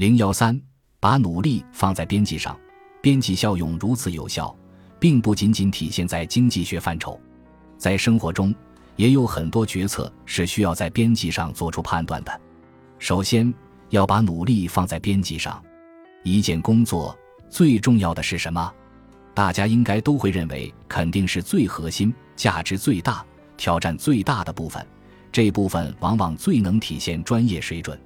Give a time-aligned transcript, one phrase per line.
[0.00, 0.58] 零幺三，
[0.98, 2.58] 把努力放在边际上，
[3.02, 4.56] 边际效用如此有效，
[4.98, 7.20] 并不仅仅体现在经济学范畴，
[7.76, 8.54] 在生活中
[8.96, 12.40] 也有很多决策是需要在边际上做出判断的。
[12.98, 13.52] 首先，
[13.90, 15.62] 要把努力放在边际上。
[16.22, 17.14] 一件工作
[17.50, 18.72] 最重要的是什么？
[19.34, 23.22] 大家应该都会认为，肯定是最核心、价值最大、
[23.58, 24.82] 挑战最大的部分。
[25.30, 28.00] 这部分往往最能体现专业水准。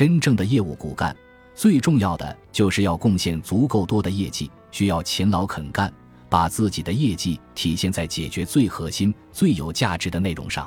[0.00, 1.14] 真正的业务骨干，
[1.54, 5.92] 最重要的就是要贡献足够多的业绩，需要勤劳肯干，
[6.26, 10.66] 把自己的业绩体现在解决最核心、最有价值的内容上。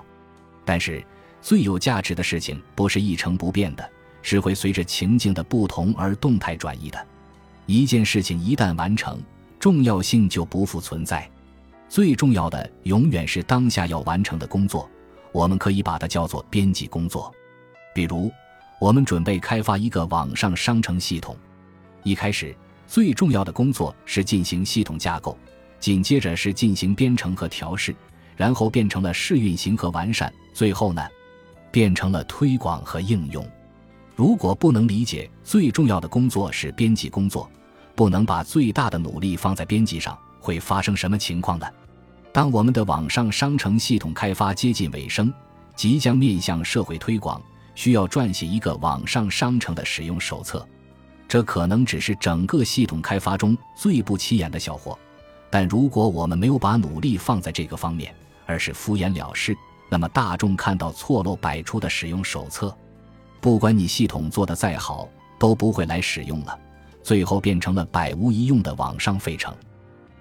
[0.64, 1.04] 但是，
[1.42, 3.90] 最有价值的事情不是一成不变的，
[4.22, 7.08] 是会随着情境的不同而动态转移的。
[7.66, 9.20] 一件事情一旦完成，
[9.60, 11.28] 重要性就不复存在。
[11.90, 14.88] 最重要的永远是当下要完成的工作，
[15.32, 17.34] 我们可以把它叫做编辑工作。
[17.96, 18.32] 比如，
[18.84, 21.38] 我们准备开发一个网上商城系统，
[22.04, 22.54] 一开始
[22.86, 25.38] 最重要的工作是进行系统架构，
[25.80, 27.96] 紧接着是进行编程和调试，
[28.36, 31.02] 然后变成了试运行和完善，最后呢，
[31.72, 33.50] 变成了推广和应用。
[34.18, 37.50] 如果不能理解最重要的工作是编辑工作，
[37.96, 41.66] 不能把最大的努力放在编辑上，会发生什么情况呢？
[42.34, 45.34] 当我们的网上商城系统开发接近尾声，
[45.74, 47.42] 即将面向社会推广。
[47.76, 50.66] 需要撰写一个网上商城的使用手册，
[51.28, 54.98] 这可能只是整个系统开发中最不起眼的小活，
[55.50, 58.14] 但如果我们没有把努力放在这个方面，
[58.46, 59.56] 而是敷衍了事，
[59.90, 62.76] 那么大众看到错漏百出的使用手册，
[63.42, 65.08] 不管你系统做得再好，
[65.40, 66.60] 都不会来使用了，
[67.02, 69.54] 最后变成了百无一用的网上废城。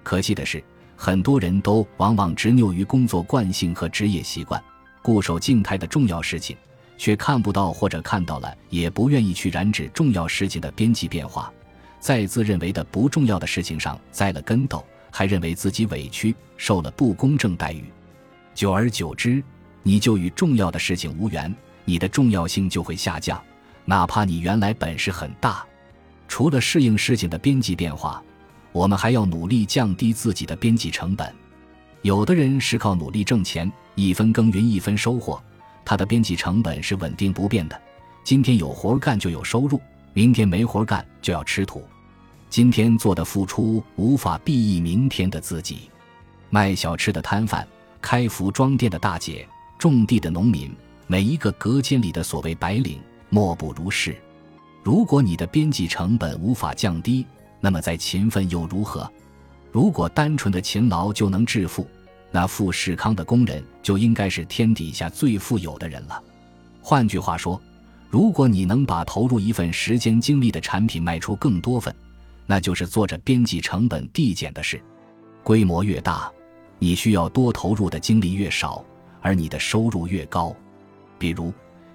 [0.03, 0.63] 可惜的是，
[0.95, 4.61] 很多人都往往执拗于工作惯性和职业习惯，
[5.01, 6.57] 固守静态的重要事情。
[6.97, 11.51] 却看不到或者看到了，也不愿意去染指重要事情的边际变化，
[11.99, 17.83] 在自认为的不重要的事情上栽了跟斗，还认为自己委屈，受了不公正待遇，
[18.53, 19.43] 久而久之，
[19.81, 21.53] 你就与重要的事情无缘，
[21.85, 23.41] 你的重要性就会下降，
[23.85, 25.65] 哪怕你原来本事很大。
[26.27, 28.23] 除了适应事情的边际变化，
[28.71, 31.31] 我们还要努力降低自己的边际成本。
[32.01, 35.41] 有的人是靠努力挣钱，一分耕耘一分收获。
[35.85, 37.79] 它的边际成本是稳定不变的，
[38.23, 39.79] 今天有活干就有收入，
[40.13, 41.83] 明天没活干就要吃土。
[42.49, 45.89] 今天做的付出无法裨益明天的自己。
[46.49, 47.67] 卖小吃的摊贩、
[47.99, 49.47] 开服装店的大姐、
[49.79, 50.71] 种地的农民，
[51.07, 54.15] 每一个隔间里的所谓白领，莫不如是。
[54.83, 57.25] 如果你的边际成本无法降低，
[57.59, 59.11] 那么再勤奋又如何？
[59.71, 61.87] 如果单纯的勤劳就能致富？
[62.33, 66.19] 那富士康的工人就应该是天底下最富有的人了。
[66.81, 67.61] 换句话说，
[68.09, 71.95] 如果你能把投入一份时间精力的产品卖出更多份，
[72.47, 74.81] 那就是做着边际成本递减的事。
[75.43, 76.31] 规模越大，
[76.79, 78.83] 你需要多投入的精力越少，
[79.21, 80.55] 而你的收入越高。
[81.19, 81.53] 比如，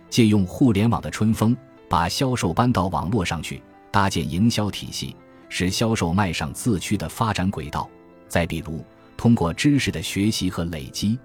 [0.08, 1.56] 借用互联网的春风，
[1.88, 3.60] 把销售搬到网络上去，
[3.90, 5.16] 搭建营销体系，
[5.48, 7.90] 使销售迈上自驱的发展轨道。
[8.28, 8.84] 再比如，
[9.18, 11.18] 通过知识的学习和累积，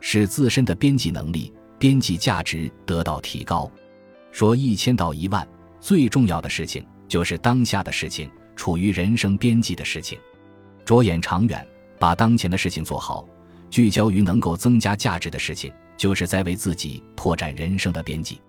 [0.00, 3.70] 使自身的边际能力、边际价值得到提高。
[4.32, 5.46] 说一千道一万，
[5.78, 10.18] 最重要的事情就是当下的事情，处于人生边际的事情。
[10.84, 11.64] 着眼长远，
[11.98, 13.28] 把当前的事情做好，
[13.68, 18.40] 聚焦于能够增加价值的事情，就是在为自己拓展人生的边际。